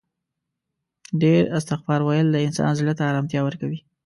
[1.21, 3.79] ډیر استغفار ویل د انسان زړه ته آرامتیا ورکوي